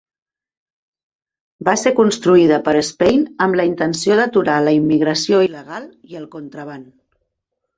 [1.67, 6.89] Va ser construïda per Spain amb la intenció d'aturar la immigració il·legal i el contraban.